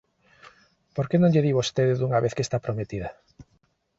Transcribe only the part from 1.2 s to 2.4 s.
lle di vostede, dunha vez,